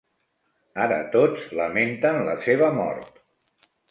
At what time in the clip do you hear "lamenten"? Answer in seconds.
1.59-2.19